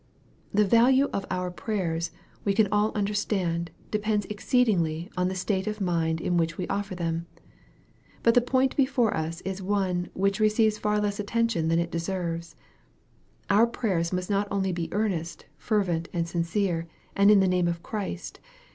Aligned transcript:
The 0.51 0.65
value 0.65 1.09
of 1.13 1.27
our 1.29 1.51
prayers, 1.51 2.09
we 2.43 2.55
can 2.55 2.67
all 2.71 2.91
understand, 2.95 3.69
de 3.91 3.99
pends 3.99 4.25
exceedingly 4.31 5.11
on 5.15 5.27
the 5.27 5.35
state 5.35 5.67
of 5.67 5.79
mind 5.79 6.19
in 6.19 6.37
which 6.37 6.57
we 6.57 6.67
offer 6.69 6.95
them. 6.95 7.27
But 8.23 8.33
the 8.33 8.41
point 8.41 8.75
before 8.75 9.15
us 9.15 9.41
is 9.41 9.61
one 9.61 10.09
which 10.15 10.39
re 10.39 10.49
ceives 10.49 10.79
far 10.79 10.99
less 10.99 11.19
attention 11.19 11.67
than 11.67 11.77
it 11.77 11.91
deserves. 11.91 12.55
Our 13.47 13.67
prayers 13.67 14.11
must 14.11 14.27
not 14.31 14.47
only 14.49 14.71
be 14.71 14.89
earnest, 14.91 15.45
fervent, 15.59 16.09
and 16.13 16.27
sincere, 16.27 16.87
and 17.15 17.29
in 17.29 17.39
the 17.39 17.47
name 17.47 17.67
of 17.67 17.83
Christ. 17.83 18.39